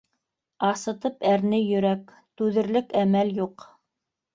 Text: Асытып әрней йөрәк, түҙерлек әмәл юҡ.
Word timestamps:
Асытып 0.69 1.21
әрней 1.33 1.63
йөрәк, 1.67 2.17
түҙерлек 2.43 3.01
әмәл 3.07 3.41
юҡ. 3.47 3.73